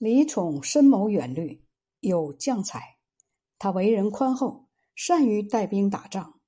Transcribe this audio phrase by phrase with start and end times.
[0.00, 1.62] 李宠深谋远虑，
[2.00, 2.96] 有将才。
[3.58, 6.40] 他为人宽厚，善于带兵打仗，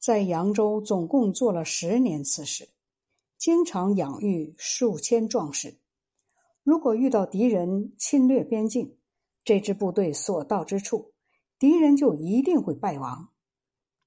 [0.00, 2.70] 在扬州总共做了十年刺史，
[3.38, 5.78] 经常养育数千壮士。
[6.64, 8.98] 如果遇到敌人侵略边境，
[9.44, 11.14] 这支部队所到之处，
[11.60, 13.28] 敌人就一定会败亡。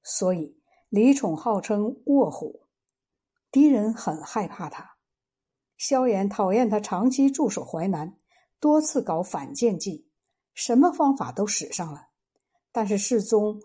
[0.04, 0.60] 所以
[0.90, 2.64] 李宠号称卧虎，
[3.50, 4.98] 敌人很害怕他。
[5.78, 8.20] 萧衍讨厌他长期驻守淮南。
[8.60, 10.08] 多次搞反间计，
[10.54, 12.08] 什么方法都使上了，
[12.72, 13.62] 但是世宗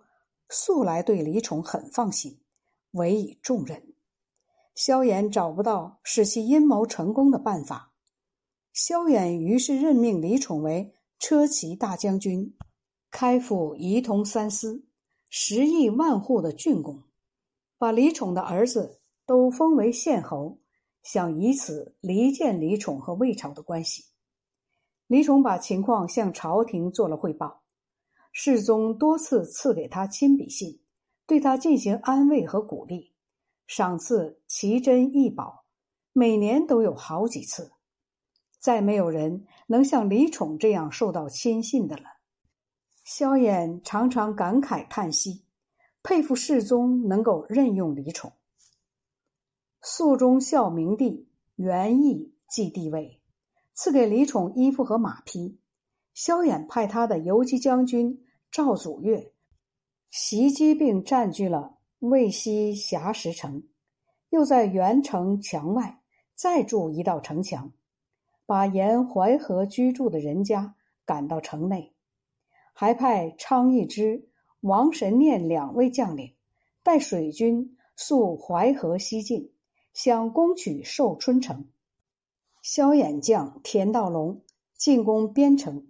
[0.50, 2.40] 素来对李宠很放心，
[2.90, 3.94] 委以重任。
[4.74, 7.92] 萧衍找不到使其阴谋成功的办法，
[8.72, 12.54] 萧衍于是任命李宠为车骑大将军，
[13.10, 14.84] 开赴仪同三司，
[15.30, 17.02] 十亿万户的郡公，
[17.78, 20.58] 把李宠的儿子都封为县侯，
[21.02, 24.04] 想以此离间李宠和魏朝的关系。
[25.12, 27.64] 李宠把情况向朝廷做了汇报，
[28.32, 30.80] 世宗多次赐给他亲笔信，
[31.26, 33.12] 对他进行安慰和鼓励，
[33.66, 35.66] 赏赐奇珍异宝，
[36.14, 37.72] 每年都有好几次。
[38.58, 42.04] 再没有人能像李宠这样受到亲信的了。
[43.04, 45.44] 萧衍常常感慨叹息，
[46.02, 48.32] 佩服世宗能够任用李宠。
[49.82, 53.21] 肃宗孝明帝元义继帝位。
[53.74, 55.58] 赐给李宠衣服和马匹，
[56.14, 59.32] 萧衍派他的游击将军赵祖岳
[60.10, 63.62] 袭击并占据了渭西峡石城，
[64.28, 66.00] 又在原城墙外
[66.34, 67.72] 再筑一道城墙，
[68.44, 70.74] 把沿淮河居住的人家
[71.06, 71.94] 赶到城内，
[72.74, 74.28] 还派昌邑之、
[74.60, 76.34] 王神念两位将领
[76.82, 79.50] 带水军溯淮河西进，
[79.94, 81.66] 想攻取寿春城。
[82.62, 84.40] 萧衍将田道龙
[84.78, 85.88] 进攻边城，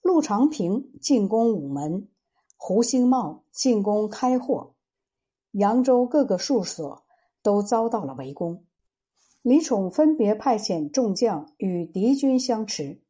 [0.00, 2.08] 陆长平进攻午门，
[2.56, 4.76] 胡兴茂进攻开霍，
[5.50, 7.04] 扬州各个戍所
[7.42, 8.64] 都遭到了围攻。
[9.42, 13.02] 李宠分别派遣众将与敌军相持，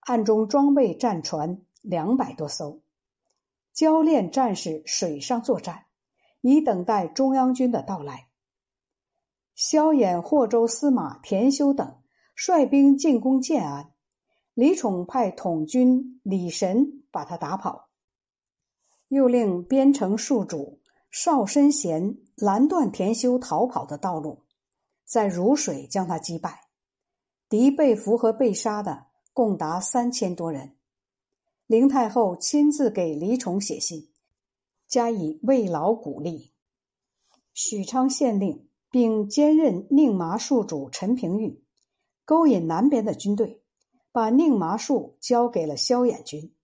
[0.00, 2.82] 暗中装备战船两百多艘，
[3.72, 5.86] 教练战士水上作战，
[6.42, 8.28] 以等待中央军的到来。
[9.54, 12.03] 萧衍、霍州司马田修等。
[12.34, 13.92] 率兵进攻建安，
[14.54, 17.88] 李宠派统军李神把他打跑，
[19.08, 20.80] 又令边城戍主
[21.10, 24.42] 邵申贤拦断田修逃跑的道路，
[25.04, 26.62] 在汝水将他击败。
[27.48, 30.76] 敌被俘和被杀的共达三千多人。
[31.66, 34.08] 林太后亲自给李宠写信，
[34.88, 36.52] 加以慰劳鼓励。
[37.52, 41.63] 许昌县令并兼任宁麻戍主陈平玉。
[42.24, 43.62] 勾引南边的军队，
[44.10, 46.54] 把宁麻树交给了萧衍军。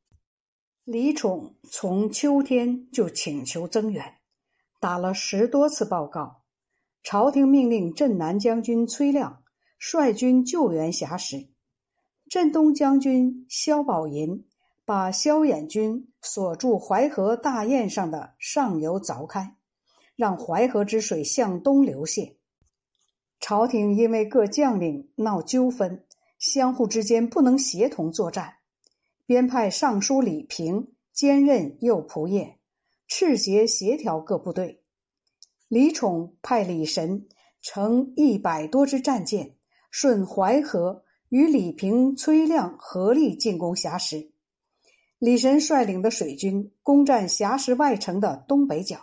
[0.84, 4.14] 李宠从秋天就请求增援，
[4.80, 6.42] 打了十多次报告。
[7.02, 9.42] 朝廷命令镇南将军崔亮
[9.78, 11.48] 率军救援峡石，
[12.28, 14.46] 镇东将军萧宝寅
[14.84, 19.56] 把萧衍军锁住淮河大堰上的上游凿开，
[20.16, 22.36] 让淮河之水向东流泻。
[23.50, 26.04] 朝廷因为各将领闹纠纷，
[26.38, 28.58] 相互之间不能协同作战，
[29.26, 32.54] 编派尚书李平兼任右仆射，
[33.08, 34.84] 赤节协调各部队。
[35.66, 37.26] 李宠派李神
[37.60, 39.56] 乘一百多支战舰，
[39.90, 44.30] 顺淮河与李平、崔亮合力进攻峡石。
[45.18, 49.00] 李神率领的水军攻占峡石外城的东北角，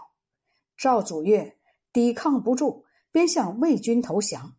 [0.78, 1.58] 赵祖岳
[1.92, 2.86] 抵抗不住。
[3.18, 4.56] 便向魏军投降，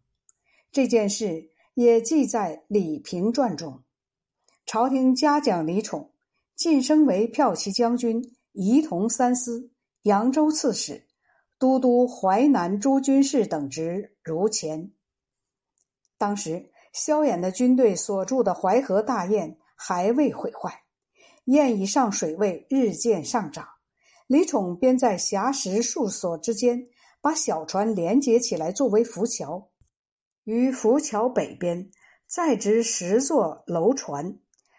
[0.73, 3.85] 这件事也记在《李平传》中。
[4.67, 6.13] 朝廷嘉奖李宠，
[6.57, 8.21] 晋升为骠骑将军、
[8.51, 9.71] 仪同三司、
[10.03, 11.07] 扬州刺史、
[11.57, 14.91] 都督淮南诸军事等职如前。
[16.17, 20.83] 当时萧衍的军队所筑的淮河大堰还未毁坏，
[21.45, 23.69] 堰以上水位日渐上涨，
[24.27, 26.89] 李宠便在峡石数所之间。
[27.21, 29.71] 把小船连接起来作为浮桥，
[30.45, 31.91] 于浮桥北边
[32.27, 34.39] 再植十座楼船，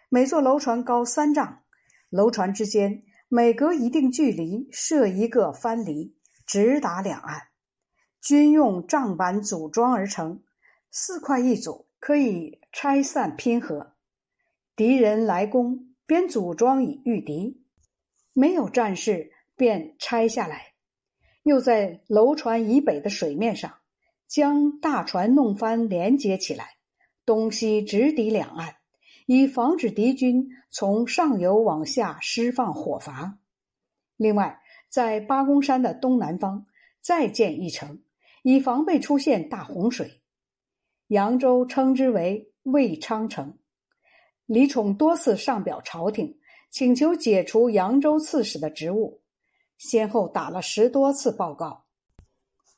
[0.10, 1.64] 每座楼船高三丈，
[2.10, 6.16] 楼船之间每隔一定距离设一个帆篱，
[6.46, 7.50] 直达两岸。
[8.22, 10.44] 均用帐板组装而成，
[10.92, 13.94] 四块一组，可以拆散拼合。
[14.76, 17.62] 敌人来攻，便组装以御敌；
[18.34, 20.74] 没有战事，便拆下来。
[21.50, 23.74] 又在楼船以北的水面上，
[24.28, 26.76] 将大船弄翻连接起来，
[27.26, 28.76] 东西直抵两岸，
[29.26, 33.40] 以防止敌军从上游往下释放火阀。
[34.16, 36.68] 另外，在八公山的东南方
[37.02, 38.00] 再建一城，
[38.44, 40.22] 以防备出现大洪水。
[41.08, 43.58] 扬州称之为魏昌城。
[44.46, 46.38] 李宠多次上表朝廷，
[46.70, 49.20] 请求解除扬州刺史的职务，
[49.80, 51.86] 先后打了十多次报告。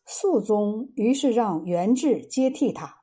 [0.05, 3.01] 肃宗于是让元志接替他。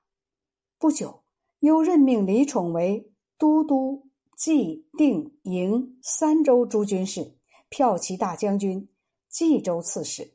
[0.79, 1.23] 不久，
[1.59, 4.06] 又任命李宠为都督
[4.37, 7.37] 冀、定、营三州诸军事、
[7.71, 8.89] 骠骑大将军、
[9.29, 10.33] 冀州刺史，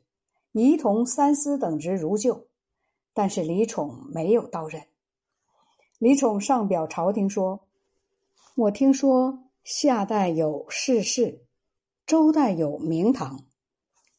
[0.52, 2.46] 仪同三司等职如旧。
[3.14, 4.82] 但是李宠没有到任。
[5.98, 7.66] 李宠上表朝廷说
[8.56, 11.46] ：“我听说夏代有世事，
[12.04, 13.44] 周代有明堂，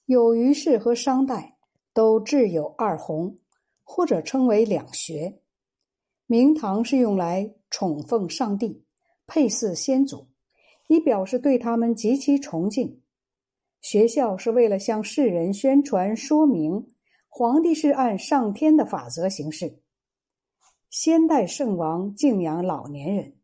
[0.05, 1.53] 有虞氏和商代。”
[1.95, 3.39] 都置有二红，
[3.85, 5.39] 或者称为两学。
[6.27, 8.83] 明堂是用来宠奉上帝、
[9.25, 10.27] 配祀先祖，
[10.89, 13.01] 以表示对他们极其崇敬。
[13.79, 16.85] 学校是为了向世人宣传说明，
[17.29, 19.79] 皇帝是按上天的法则行事。
[20.89, 23.35] 先代圣王敬仰老年人，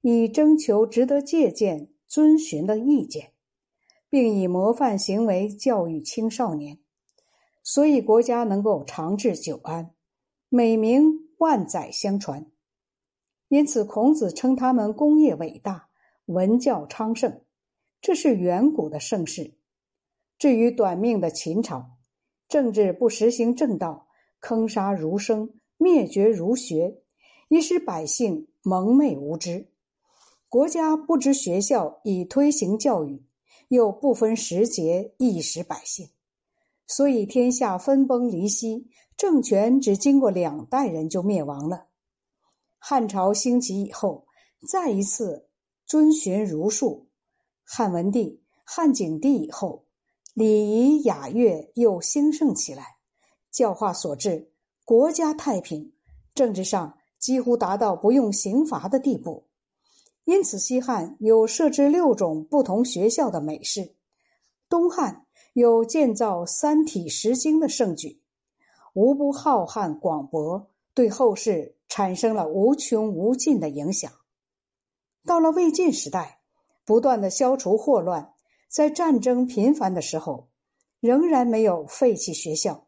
[0.00, 3.34] 以征求值得借鉴、遵循的意见，
[4.10, 6.78] 并以模范行为教育青少年。
[7.62, 9.94] 所以国家能够长治久安，
[10.48, 12.50] 美名万载相传。
[13.48, 15.88] 因此，孔子称他们功业伟大，
[16.26, 17.42] 文教昌盛，
[18.00, 19.54] 这是远古的盛世。
[20.38, 21.98] 至于短命的秦朝，
[22.48, 24.08] 政治不实行正道，
[24.40, 27.02] 坑杀儒生，灭绝儒学，
[27.48, 29.70] 以使百姓蒙昧无知。
[30.48, 33.22] 国家不知学校以推行教育，
[33.70, 36.10] 又不分时节，役使百姓。
[36.88, 41.86] 所以天下分崩离析，政权只经过两代人就灭亡了。
[42.78, 44.26] 汉朝兴起以后，
[44.68, 45.48] 再一次
[45.86, 47.10] 遵循儒术。
[47.62, 49.86] 汉文帝、汉景帝以后，
[50.34, 52.96] 礼仪雅乐又兴盛起来，
[53.52, 54.50] 教化所致，
[54.84, 55.92] 国家太平，
[56.34, 59.46] 政治上几乎达到不用刑罚的地步。
[60.30, 63.96] 因此，西汉有设置六种不同学校的美事，
[64.68, 65.26] 东汉。
[65.52, 68.22] 有建造三体十经的盛举，
[68.94, 74.12] 无不浩瀚广博，对后世产生了无穷无尽的影响。
[75.26, 76.38] 到了魏晋时代，
[76.84, 78.32] 不断的消除祸乱，
[78.68, 80.50] 在战争频繁的时候，
[81.00, 82.86] 仍然没有废弃学校，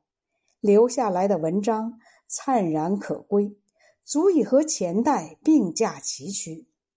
[0.60, 1.98] 留下来的文章
[2.28, 3.56] 灿然可归，
[4.04, 6.68] 足以和前代并驾齐驱。